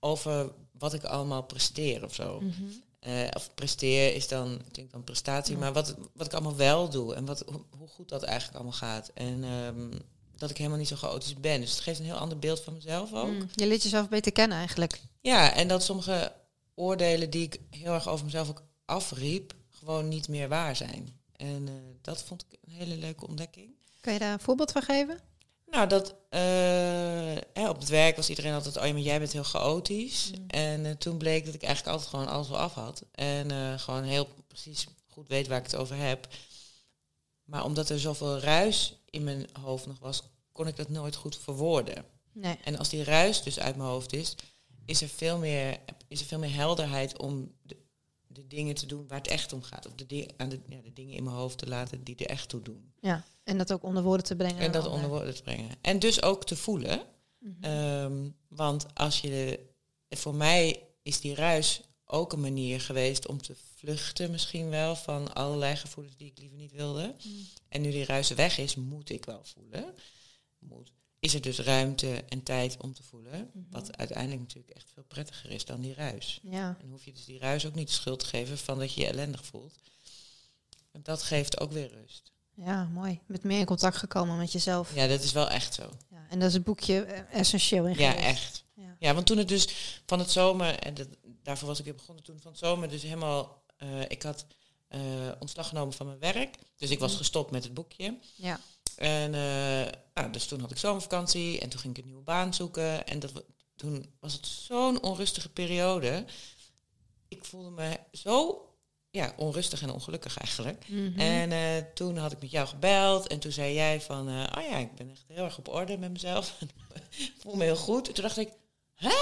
[0.00, 2.40] over wat ik allemaal presteer of zo.
[2.40, 2.62] Mhm.
[3.00, 5.60] Eh, of presteer is dan, klinkt dan prestatie, Ja.
[5.60, 8.78] maar wat, wat ik allemaal wel doe en wat, hoe, hoe goed dat eigenlijk allemaal
[8.78, 9.10] gaat.
[9.14, 9.90] En ehm,
[10.36, 11.60] dat ik helemaal niet zo chaotisch ben.
[11.60, 13.30] Dus het geeft een heel ander beeld van mezelf ook.
[13.30, 15.00] Mm, Je leert jezelf beter kennen eigenlijk.
[15.20, 16.32] Ja, en dat sommige
[16.74, 21.20] oordelen die ik heel erg over mezelf ook afriep, gewoon niet meer waar zijn.
[21.36, 23.70] En eh, dat vond ik een hele leuke ontdekking.
[24.00, 25.20] Kan je daar een voorbeeld van geven?
[25.66, 26.40] Nou, dat eh,
[27.52, 30.30] hè, op het werk was iedereen altijd, oh ja, maar jij bent heel chaotisch.
[30.30, 30.44] Mm.
[30.46, 33.04] En eh, toen bleek dat ik eigenlijk altijd gewoon alles wel af had.
[33.12, 36.28] En gewoon heel precies goed weet waar ik het over heb.
[37.44, 40.22] Maar omdat er zoveel ruis in mijn hoofd nog was,
[40.52, 42.04] kon ik dat nooit goed verwoorden.
[42.32, 42.58] Nee.
[42.64, 44.34] En als die ruis dus uit mijn hoofd is,
[44.84, 47.76] is er veel meer, is er veel meer helderheid om de,
[48.34, 49.86] de dingen te doen waar het echt om gaat.
[49.86, 52.26] Of de, di- aan de, ja, de dingen in mijn hoofd te laten die er
[52.26, 52.92] echt toe doen.
[53.00, 53.24] Ja.
[53.44, 54.58] En dat ook onder woorden te brengen.
[54.58, 55.70] En dat onder woorden te brengen.
[55.80, 57.02] En dus ook te voelen.
[57.38, 57.64] Mhm.
[57.64, 59.60] Ehm, want als je de,
[60.16, 65.34] voor mij is die ruis ook een manier geweest om te vluchten misschien wel van
[65.34, 67.14] allerlei gevoelens die ik liever niet wilde.
[67.24, 67.46] Mm.
[67.68, 69.94] En nu die ruis weg is, moet ik wel voelen.
[70.58, 70.92] Moet.
[71.24, 73.50] Is er dus ruimte en tijd om te voelen.
[73.52, 73.64] Mhm.
[73.70, 76.40] Wat uiteindelijk natuurlijk echt veel prettiger is dan die ruis.
[76.42, 76.76] Ja.
[76.80, 79.00] En hoef je dus die ruis ook niet de schuld te geven van dat je
[79.00, 79.74] je ellendig voelt.
[80.92, 82.32] En dat geeft ook weer rust.
[82.54, 83.20] ja, mooi.
[83.26, 84.94] Met meer in contact gekomen met jezelf.
[84.94, 85.90] Ja, dat is wel echt zo.
[86.10, 86.26] Ja.
[86.30, 88.64] En dat is het boekje eh, essentieel in Ja, echt.
[88.74, 88.96] Ja.
[88.98, 89.68] Ja, want toen het dus
[90.06, 91.08] van het zomer, en dat,
[91.42, 94.46] daarvoor was ik weer begonnen toen van het zomer, dus helemaal, eh, ik had
[94.94, 95.00] eh,
[95.38, 96.56] ontslag genomen van mijn werk.
[96.76, 97.18] Dus ik was Mhm.
[97.18, 98.18] gestopt met het boekje.
[98.34, 98.60] Ja.
[98.96, 102.54] En eh, nou, dus toen had ik zomervakantie en toen ging ik een nieuwe baan
[102.54, 103.06] zoeken.
[103.06, 103.32] En dat,
[103.76, 106.24] toen was het zo'n onrustige periode.
[107.28, 108.68] Ik voelde me zo
[109.10, 110.88] ja, onrustig en ongelukkig eigenlijk.
[110.88, 111.20] Mhm.
[111.20, 114.76] En eh, toen had ik met jou gebeld en toen zei jij van, oh ja,
[114.76, 116.56] ik ben echt heel erg op orde met mezelf.
[117.10, 118.08] ik voel me heel goed.
[118.08, 118.52] En toen dacht ik,
[118.94, 119.14] hè?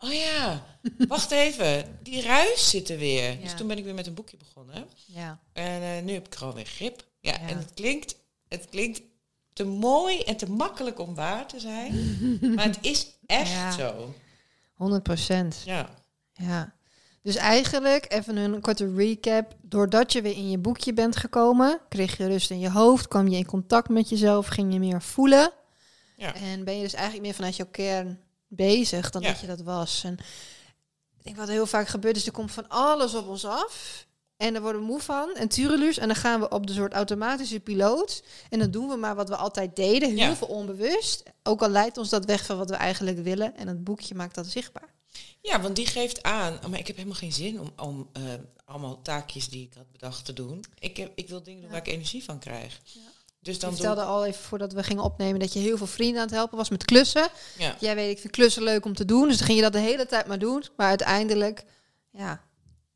[0.00, 0.64] Oh ja,
[1.08, 3.30] wacht even, die ruis zit er weer.
[3.30, 3.36] Ja.
[3.42, 4.86] Dus toen ben ik weer met een boekje begonnen.
[5.06, 5.40] ja.
[5.52, 7.04] En eh, nu heb ik gewoon weer grip.
[7.20, 7.48] Ja, Ja.
[7.48, 8.16] en het klinkt,
[8.48, 9.02] het klinkt
[9.52, 12.18] te mooi en te makkelijk om waar te zijn.
[12.54, 13.70] maar het is echt Ja.
[13.70, 14.14] zo.
[14.74, 15.62] 100 procent.
[15.64, 15.90] Ja.
[16.32, 16.72] Ja.
[17.22, 19.54] Dus eigenlijk, even een korte recap.
[19.62, 23.28] Doordat je weer in je boekje bent gekomen, kreeg je rust in je hoofd, kwam
[23.28, 25.52] je in contact met jezelf, ging je meer voelen.
[26.16, 26.34] Ja.
[26.34, 28.20] En ben je dus eigenlijk meer vanuit jouw kern
[28.54, 29.28] bezig dan Ja.
[29.30, 30.04] dat je dat was.
[30.04, 30.12] En
[31.18, 34.06] ik denk wat heel vaak gebeurt is, er komt van alles op ons af.
[34.36, 35.98] En daar worden we moe van en tureluurs.
[35.98, 38.22] En dan gaan we op de soort automatische piloot.
[38.50, 40.36] En dan doen we maar wat we altijd deden, heel Ja.
[40.36, 41.22] veel onbewust.
[41.42, 43.56] Ook al leidt ons dat weg van wat we eigenlijk willen.
[43.56, 44.88] En het boekje maakt dat zichtbaar.
[45.42, 48.22] Ja, want die geeft aan, oh, maar ik heb helemaal geen zin om, om eh,
[48.64, 50.64] allemaal taakjes die ik had bedacht te doen.
[50.78, 51.76] Ik, heb, ik wil dingen doen Ja.
[51.76, 52.80] waar ik energie van krijg.
[52.84, 53.00] Ja.
[53.42, 56.26] Dus dan vertelde al even voordat we gingen opnemen dat je heel veel vrienden aan
[56.26, 57.28] het helpen was met klussen.
[57.58, 57.76] ja.
[57.80, 59.28] Jij weet, ik vind klussen leuk om te doen.
[59.28, 60.64] Dus dan ging je dat de hele tijd maar doen.
[60.76, 61.64] Maar uiteindelijk,
[62.10, 62.42] ja,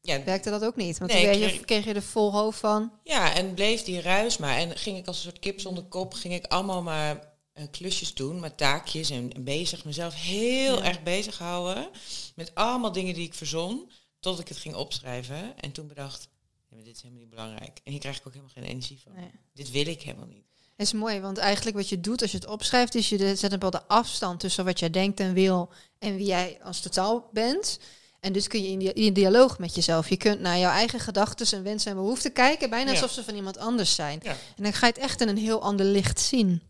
[0.01, 0.99] Ja, werkte dat ook niet.
[0.99, 2.93] Want Nee, toen kreeg kreeg- je, kreeg je er vol hoofd van.
[3.03, 4.57] ja, en bleef die ruis maar.
[4.57, 8.15] En ging ik als een soort kip zonder kop, ging ik allemaal maar eh, klusjes
[8.15, 10.83] doen, maar taakjes en, en bezig, mezelf heel Ja.
[10.85, 11.89] erg bezighouden
[12.35, 15.59] met allemaal dingen die ik verzon, tot ik het ging opschrijven.
[15.61, 16.29] En toen bedacht,
[16.75, 17.81] ja, maar dit is helemaal niet belangrijk.
[17.85, 19.13] En hier krijg ik ook helemaal geen energie van.
[19.13, 19.31] Nee.
[19.55, 20.45] Dit wil ik helemaal niet.
[20.77, 23.43] Het is mooi, want eigenlijk wat je doet als je het opschrijft, is je zet
[23.43, 27.79] een bepaalde afstand tussen wat jij denkt en wil en wie jij als totaal bent.
[28.21, 30.09] En dus kun je in, dia- in dialoog met jezelf.
[30.09, 32.97] Je kunt naar jouw eigen gedachten en wensen en behoeften kijken, bijna Ja.
[32.97, 34.21] alsof ze van iemand anders zijn.
[34.23, 34.31] Ja.
[34.57, 36.63] En dan ga je het echt in een heel ander licht zien.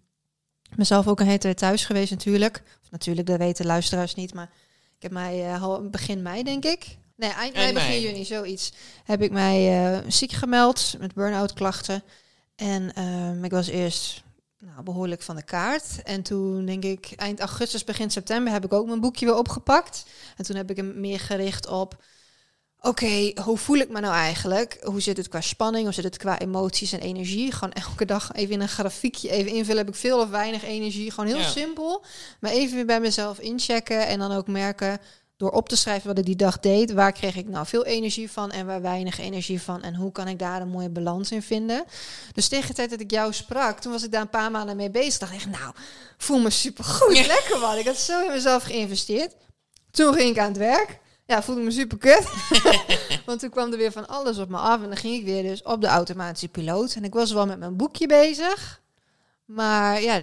[0.70, 2.62] Ik ben zelf ook een hele tijd thuis geweest natuurlijk.
[2.82, 4.50] Of natuurlijk, dat weten luisteraars niet, maar
[4.96, 6.96] ik heb mij al begin mei, denk ik.
[7.16, 8.72] Nee, eind mei, begin juni, zoiets.
[9.04, 12.02] Heb ik mij eh, ziek gemeld met burn-out klachten.
[12.56, 14.22] En ehm, ik was eerst
[14.58, 16.02] nou, behoorlijk van de kaart.
[16.02, 20.04] En toen denk ik eind augustus, begin september heb ik ook mijn boekje weer opgepakt.
[20.36, 21.96] En toen heb ik hem meer gericht op
[22.84, 24.78] oké, hoe voel ik me nou eigenlijk?
[24.82, 25.84] Hoe zit het qua spanning?
[25.84, 27.52] Hoe zit het qua emoties en energie?
[27.52, 29.84] Gewoon elke dag even in een grafiekje even invullen.
[29.84, 31.10] Heb ik veel of weinig energie?
[31.10, 32.04] Gewoon heel simpel.
[32.40, 34.98] Maar even weer bij mezelf inchecken en dan ook merken
[35.36, 38.30] door op te schrijven wat ik die dag deed, waar kreeg ik nou veel energie
[38.30, 41.42] van en waar weinig energie van en hoe kan ik daar een mooie balans in
[41.42, 41.84] vinden.
[42.32, 44.76] Dus tegen de tijd dat ik jou sprak, toen was ik daar een paar maanden
[44.76, 45.18] mee bezig.
[45.18, 45.74] Dacht ik, nou,
[46.16, 47.26] voel me super goed, ja.
[47.26, 47.78] lekker man.
[47.78, 49.34] Ik had zo in mezelf geïnvesteerd.
[49.90, 50.98] Toen ging ik aan het werk.
[51.26, 52.28] Ja, voelde me super kut.
[53.26, 54.82] Want toen kwam er weer van alles op me af.
[54.82, 56.94] En dan ging ik weer dus op de automatische piloot.
[56.94, 58.82] En ik was wel met mijn boekje bezig.
[59.44, 60.22] Maar ja,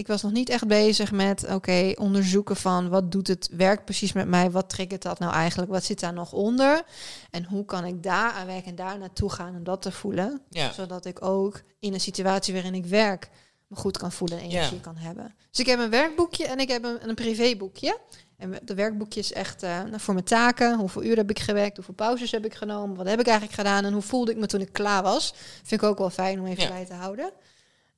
[0.00, 4.12] ik was nog niet echt bezig met, oké, onderzoeken van wat doet het werk precies
[4.12, 4.50] met mij?
[4.50, 5.70] Wat triggert dat nou eigenlijk?
[5.70, 6.82] Wat zit daar nog onder?
[7.30, 10.40] En hoe kan ik daar aan werken en daar naartoe gaan om dat te voelen?
[10.48, 10.72] Ja.
[10.72, 13.30] Zodat ik ook in een situatie waarin ik werk
[13.66, 15.34] me goed kan voelen en energie kan hebben.
[15.50, 17.98] Dus ik heb een werkboekje en ik heb een, een privéboekje.
[18.36, 20.78] En de werkboekje is echt uh, voor mijn taken.
[20.78, 21.76] Hoeveel uur heb ik gewerkt?
[21.76, 22.96] Hoeveel pauzes heb ik genomen?
[22.96, 23.84] Wat heb ik eigenlijk gedaan?
[23.84, 25.34] En hoe voelde ik me toen ik klaar was?
[25.62, 27.32] Vind ik ook wel fijn om even bij te houden.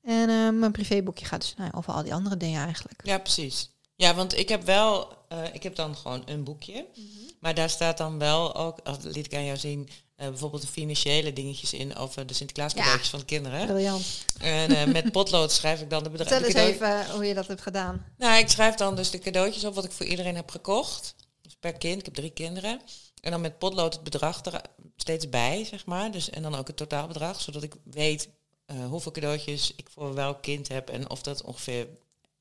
[0.03, 3.01] En uh, mijn privéboekje gaat dus nou, over al die andere dingen eigenlijk.
[3.05, 3.71] Ja, precies.
[3.97, 6.87] Ja, want ik heb wel, uh, ik heb dan gewoon een boekje.
[6.95, 7.31] Mm -hmm.
[7.41, 10.69] Maar daar staat dan wel ook, dat liet ik aan jou zien, uh, bijvoorbeeld de
[10.69, 13.67] financiële dingetjes in over de Sinterklaas cadeautjes ja, van de kinderen.
[13.67, 14.25] Briljant.
[14.39, 16.45] En met potlood schrijf ik dan de bedrijven.
[16.45, 18.07] Vertel eens even hoe je dat hebt gedaan.
[18.19, 21.15] Nou, ik schrijf dan dus de cadeautjes op wat ik voor iedereen heb gekocht.
[21.43, 22.81] Dus per kind, ik heb drie kinderen.
[23.21, 24.61] En dan met potlood het bedrag er
[24.97, 26.11] steeds bij, zeg maar.
[26.11, 28.29] Dus, en dan ook het totaalbedrag, zodat ik weet
[28.73, 31.89] uh, hoeveel cadeautjes ik voor welk kind heb en of dat ongeveer,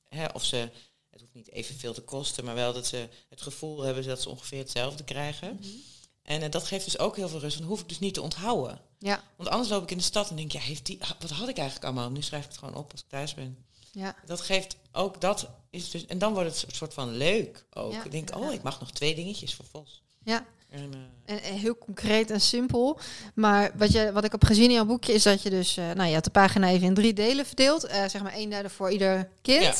[0.09, 0.69] hè, of ze,
[1.09, 4.29] het hoeft niet evenveel te kosten, maar wel dat ze het gevoel hebben dat ze
[4.29, 5.51] ongeveer hetzelfde krijgen.
[5.51, 5.81] Mm -hmm.
[6.21, 8.21] En uh, dat geeft dus ook heel veel rust, dan hoef ik dus niet te
[8.21, 8.81] onthouden.
[8.99, 9.23] Ja.
[9.35, 11.57] Want anders loop ik in de stad en denk, ja, heeft die, wat had ik
[11.57, 12.11] eigenlijk allemaal?
[12.11, 13.65] Nu schrijf ik het gewoon op als ik thuis ben.
[13.91, 14.15] Ja.
[14.25, 17.91] Dat geeft ook, dat is dus, en dan wordt het een soort van leuk ook.
[17.91, 18.03] Ja.
[18.03, 20.01] Ik denk, oh, ik mag nog twee dingetjes voor Vos.
[20.23, 20.45] Ja.
[20.71, 22.99] En, uh, en, en, heel concreet en simpel.
[23.33, 25.91] Maar wat, je, wat ik heb gezien in jouw boekje is dat je dus, uh,
[25.91, 27.85] nou je had de pagina even in drie delen verdeeld.
[27.85, 29.61] Uh, zeg maar één derde voor ieder kind.
[29.61, 29.73] Ja.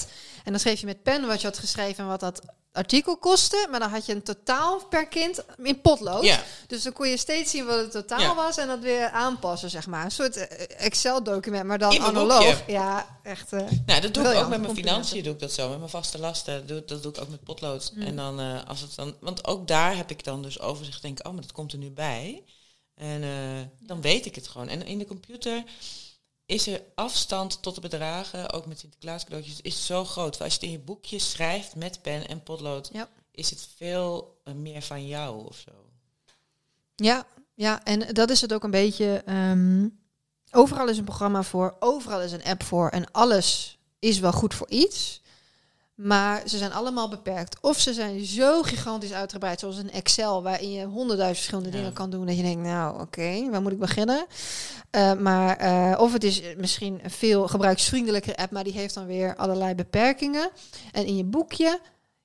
[0.44, 2.42] En dan schreef je met pen wat je had geschreven en wat dat
[2.72, 3.68] artikel kostte.
[3.72, 6.24] Maar dan had je een totaal per kind in potlood.
[6.24, 6.44] Ja.
[6.68, 9.88] Dus dan kon je steeds zien wat het totaal was en dat weer aanpassen, zeg
[9.88, 10.06] maar.
[10.06, 12.64] Een soort Excel-document, maar dan analoog.
[12.68, 13.54] Ja, echt.
[13.54, 15.70] Uh, nou, dat doe ik ook met mijn financiën, doe ik dat zo.
[15.70, 17.92] Met mijn vaste lasten, doe, dat doe ik ook met potlood.
[17.96, 18.02] Mm.
[18.02, 21.28] En dan, uh, als het dan, want ook daar heb ik dan dus overzicht, denk
[21.28, 22.44] oh, maar dat komt er nu bij.
[22.96, 23.30] En uh,
[23.80, 24.68] dan weet ik het gewoon.
[24.68, 25.64] En in de computer
[26.52, 30.42] is er afstand tot de bedragen, ook met Sinterklaas cadeautjes, is zo groot.
[30.42, 33.10] Als je het in je boekje schrijft met pen en potlood, ja.
[33.32, 35.72] is het veel uh, meer van jou of zo.
[36.96, 39.24] Ja, ja, en dat is het ook een beetje.
[39.30, 40.00] Um,
[40.52, 44.54] overal is een programma voor, overal is een app voor en alles is wel goed
[44.54, 45.22] voor iets.
[46.04, 47.58] Maar ze zijn allemaal beperkt.
[47.62, 51.76] Of ze zijn zo gigantisch uitgebreid, zoals een Excel, waarin je honderdduizend verschillende ja.
[51.76, 52.26] dingen kan doen.
[52.26, 54.26] Dat je denkt, nou oké, okay, waar moet ik beginnen?
[54.92, 59.06] Uh, maar, uh, of het is misschien een veel gebruiksvriendelijke app, maar die heeft dan
[59.06, 60.50] weer allerlei beperkingen.
[60.92, 61.80] En in je boekje,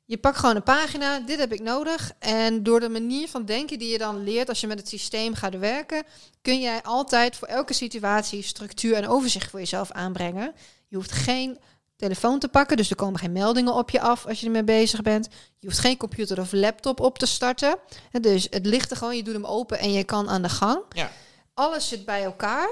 [0.04, 2.12] je pakt gewoon een pagina, dit heb ik nodig.
[2.18, 5.34] En door de manier van denken die je dan leert als je met het systeem
[5.34, 6.02] gaat werken,
[6.42, 10.54] kun jij altijd voor elke situatie structuur en overzicht voor jezelf aanbrengen.
[10.88, 11.58] Je hoeft geen
[11.96, 12.76] telefoon te pakken.
[12.76, 15.28] Dus er komen geen meldingen op je af als je ermee bezig bent.
[15.58, 17.78] Je hoeft geen computer of laptop op te starten.
[18.10, 20.48] En dus het ligt er gewoon, je doet hem open en je kan aan de
[20.48, 20.82] gang.
[20.88, 21.12] Ja.
[21.54, 22.68] Alles zit bij elkaar.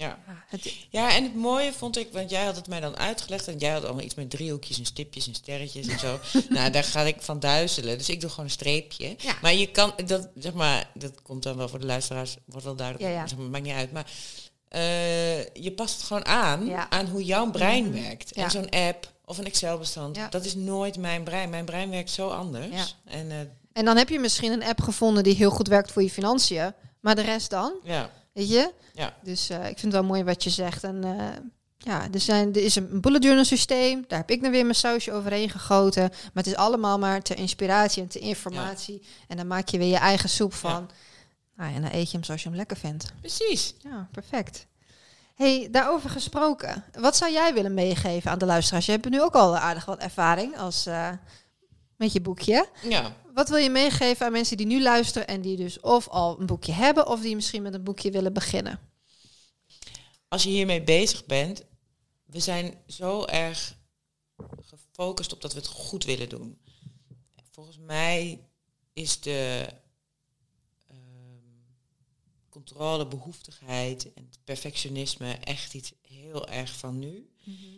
[0.00, 0.18] Ja.
[0.48, 0.74] Het...
[0.90, 3.70] ja, en het mooie vond ik, want jij had het mij dan uitgelegd en jij
[3.70, 6.18] had allemaal iets met driehoekjes en stipjes en sterretjes en zo.
[6.48, 7.98] nou, daar ga ik van duizelen.
[7.98, 9.14] Dus ik doe gewoon een streepje.
[9.18, 9.36] Ja.
[9.42, 12.76] Maar je kan, dat zeg maar, dat komt dan wel voor de luisteraars, wordt wel
[12.76, 13.10] duidelijk.
[13.10, 13.26] Ja, ja.
[13.26, 13.92] Zeg maar, maakt niet uit.
[13.92, 14.10] Maar
[14.76, 16.90] uh, je past het gewoon aan ja.
[16.90, 18.02] aan hoe jouw brein mm -hmm.
[18.02, 18.32] werkt.
[18.32, 21.50] En zo'n app of een Excel-bestand, dat is nooit mijn brein.
[21.50, 22.96] Mijn brein werkt zo anders.
[23.04, 23.36] En uh,
[23.72, 26.72] En dan heb je misschien een app gevonden die heel goed werkt voor je financiën.
[27.00, 27.72] Maar de rest dan?
[27.84, 28.72] ja, Weet je?
[28.94, 30.84] ja, Dus uh, ik vind het wel mooi wat je zegt.
[30.84, 31.26] En uh,
[31.78, 34.04] ja, er, zijn, er is een bullet journal systeem.
[34.08, 36.02] Daar heb ik dan weer mijn sausje overheen gegoten.
[36.02, 39.02] Maar het is allemaal maar ter inspiratie en ter informatie.
[39.28, 40.90] En dan maak je weer je eigen soep van.
[41.60, 43.12] Nou, en dan eet je hem zoals je hem lekker vindt.
[43.20, 43.74] precies.
[43.78, 44.66] Ja, perfect.
[45.34, 46.84] hey, daarover gesproken.
[46.98, 48.86] Wat zou jij willen meegeven aan de luisteraars?
[48.86, 51.10] Je hebt nu ook al aardig wat ervaring als, uh,
[51.96, 52.68] met je boekje.
[52.82, 53.16] Ja.
[53.34, 56.46] Wat wil je meegeven aan mensen die nu luisteren en die dus of al een
[56.46, 58.78] boekje hebben of die misschien met een boekje willen beginnen?
[60.28, 61.62] Als je hiermee bezig bent,
[62.24, 63.76] we zijn zo erg
[64.60, 66.58] gefocust op dat we het goed willen doen.
[67.50, 68.44] Volgens mij
[68.92, 69.68] is de
[72.50, 77.30] controle, behoeftigheid en perfectionisme echt iets heel erg van nu.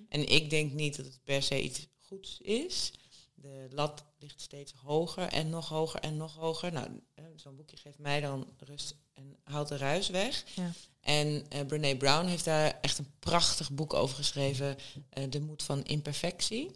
[0.08, 2.92] En ik denk niet dat het per se iets goeds is.
[3.34, 6.72] De lat ligt steeds hoger en nog hoger en nog hoger.
[6.72, 10.44] Nou, eh, zo'n boekje geeft mij dan rust en haalt de ruis weg.
[10.54, 10.72] Ja.
[11.00, 14.76] En uh, Brene Brown heeft daar echt een prachtig boek over geschreven.
[15.10, 16.70] eh, de moed van imperfectie.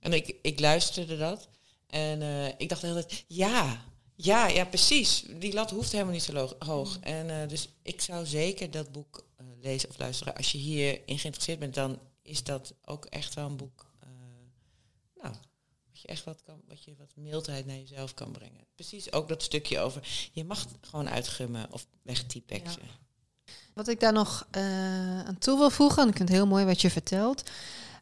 [0.00, 1.48] En ik, ik luisterde dat.
[1.86, 3.84] En eh, ik dacht de hele tijd, ja,
[4.16, 5.24] ja, ja, precies.
[5.38, 6.98] Die lat hoeft helemaal niet zo hoog.
[7.00, 10.36] En eh, dus ik zou zeker dat boek eh, lezen of luisteren.
[10.36, 13.86] Als je hierin geïnteresseerd bent, dan is dat ook echt wel een boek.
[14.00, 14.08] eh,
[15.22, 15.34] nou,
[15.90, 18.66] wat je echt wat kan, wat je wat mildheid naar jezelf kan brengen.
[18.74, 20.30] Precies ook dat stukje over.
[20.32, 23.02] Je mag gewoon uitgummen of wegtypexen.
[23.74, 26.80] Wat ik daar nog aan toe wil voegen, en ik vind het heel mooi wat
[26.80, 27.42] je vertelt.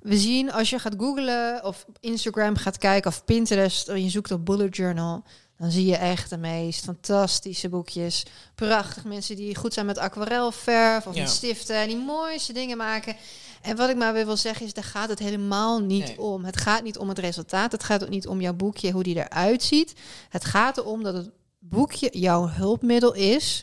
[0.00, 4.10] We zien als je gaat googlen of op Instagram gaat kijken of Pinterest, of je
[4.10, 5.24] zoekt op bullet journal,
[5.62, 8.22] dan zie je echt de meest fantastische boekjes.
[8.54, 11.20] Prachtig mensen die goed zijn met aquarelverf of Ja.
[11.20, 13.16] met stiften en die mooiste dingen maken.
[13.62, 16.20] En wat ik maar weer wil zeggen is, daar gaat het helemaal niet Nee.
[16.20, 16.44] om.
[16.44, 17.72] Het gaat niet om het resultaat.
[17.72, 19.92] Het gaat ook niet om jouw boekje, hoe die eruit ziet.
[20.28, 23.62] Het gaat erom dat het boekje jouw hulpmiddel is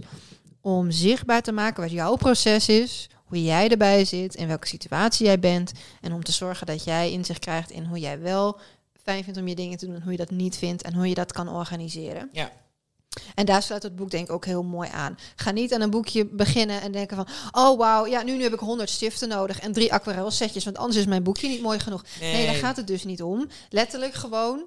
[0.62, 5.26] om zichtbaar te maken wat jouw proces is, hoe jij erbij zit, in welke situatie
[5.26, 5.72] jij bent.
[6.02, 8.60] En om te zorgen dat jij inzicht krijgt in hoe jij wel
[9.10, 11.08] fijn vindt om je dingen te doen en hoe je dat niet vindt en hoe
[11.08, 12.30] je dat kan organiseren.
[12.32, 12.52] Ja.
[13.36, 15.18] En daar sluit het boek denk ik ook heel mooi aan.
[15.36, 17.28] Ga niet aan een boekje beginnen en denken van...
[17.52, 20.64] oh wauw, ja, nu, nu heb ik 100 stiften nodig en drie aquarelsetjes...
[20.64, 22.04] want anders is mijn boekje niet mooi genoeg.
[22.20, 23.48] Nee, daar gaat het dus niet om.
[23.70, 24.64] Letterlijk gewoon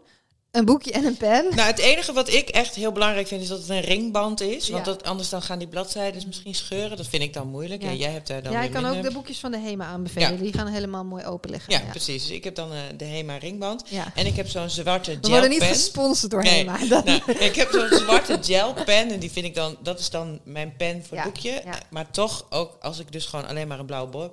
[0.52, 1.44] een boekje en een pen.
[1.54, 4.68] Nou, het enige wat ik echt heel belangrijk vind is dat het een ringband is.
[4.68, 4.92] Want Ja.
[4.92, 6.96] dat, anders dan gaan die bladzijden misschien scheuren.
[6.96, 7.82] Dat vind ik dan moeilijk.
[7.82, 7.90] Ja.
[7.90, 7.94] Ja.
[7.96, 10.30] jij hebt daar dan ja, ik kan ook de boekjes van de HEMA aanbevelen.
[10.36, 10.42] Ja.
[10.42, 11.72] Die gaan helemaal mooi open liggen.
[11.72, 12.22] Ja, precies.
[12.26, 13.82] Dus ik heb dan eh, de HEMA ringband.
[13.88, 14.12] Ja.
[14.14, 15.76] En ik heb zo'n zwarte We worden niet gelpen.
[15.76, 16.54] gesponsord door Nee.
[16.54, 16.78] HEMA.
[16.88, 20.40] Dat- Nou, ik heb zo'n zwarte gelpen en die vind ik dan, dat is dan
[20.44, 21.60] mijn pen voor het boekje.
[21.64, 21.78] ja.
[21.90, 24.30] Maar toch, ook als ik dus gewoon alleen maar een blauwe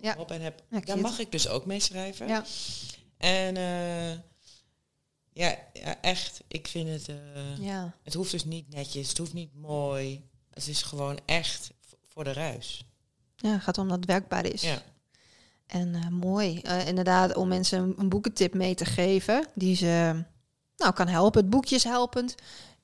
[0.00, 0.14] Ja.
[0.16, 2.28] bolpen heb, daar zie mag ik dus ook mee schrijven.
[2.28, 2.44] Ja.
[3.18, 3.62] En eh,
[5.38, 7.94] ja, ja, echt, ik vind het, eh, ja.
[8.02, 10.28] het hoeft dus niet netjes, het hoeft niet mooi.
[10.50, 11.70] Het is gewoon echt
[12.06, 12.84] voor de ruis.
[13.36, 14.62] ja, het gaat om dat het werkbaar is.
[14.62, 14.82] Ja.
[15.66, 16.60] En eh, mooi.
[16.60, 20.24] Eh, inderdaad, om mensen een, een boekentip mee te geven die ze
[20.76, 21.40] nou, kan helpen.
[21.40, 22.34] Het boekje is helpend.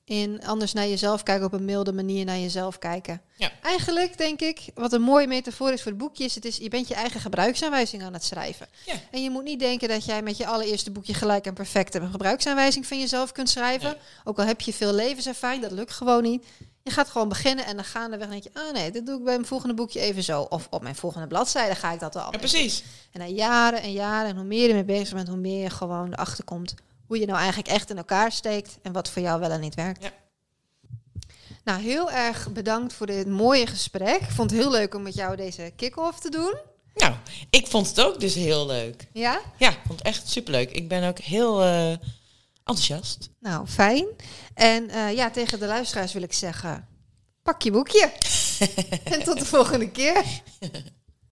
[0.07, 3.21] In anders naar jezelf kijken, op een milde manier naar jezelf kijken.
[3.35, 3.51] Ja.
[3.61, 6.69] Eigenlijk denk ik, wat een mooie metafoor is voor het boekje, is, het is je
[6.69, 8.67] bent je eigen gebruiksaanwijzing aan het schrijven.
[8.85, 8.93] Ja.
[9.11, 12.09] En je moet niet denken dat jij met je allereerste boekje gelijk en perfect een
[12.09, 13.89] gebruiksaanwijzing van jezelf kunt schrijven.
[13.89, 13.99] Nee.
[14.23, 16.45] Ook al heb je veel levenservaring, dat lukt gewoon niet.
[16.83, 19.35] Je gaat gewoon beginnen en dan gaandeweg denk je, ah nee, dit doe ik bij
[19.35, 20.41] mijn volgende boekje even zo.
[20.41, 22.31] Of op mijn volgende bladzijde ga ik dat al.
[22.31, 22.83] ja, precies.
[23.11, 25.69] En na jaren en jaren, en hoe meer je ermee bezig bent, hoe meer je
[25.69, 26.75] gewoon erachter komt
[27.07, 29.75] hoe je nou eigenlijk echt in elkaar steekt en wat voor jou wel en niet
[29.75, 30.03] werkt.
[30.03, 30.11] Ja.
[31.63, 34.21] Nou, heel erg bedankt voor dit mooie gesprek.
[34.21, 36.55] Ik vond het heel leuk om met jou deze kick-off te doen.
[36.95, 37.13] Nou,
[37.49, 39.07] ik vond het ook dus heel leuk.
[39.13, 39.41] Ja?
[39.57, 40.71] Ja, ik vond het echt superleuk.
[40.71, 41.91] Ik ben ook heel eh,
[42.63, 43.29] enthousiast.
[43.39, 44.05] Nou, fijn.
[44.53, 46.87] En eh, ja, tegen de luisteraars wil ik zeggen,
[47.43, 48.11] pak je boekje.
[49.03, 50.23] en tot de volgende keer.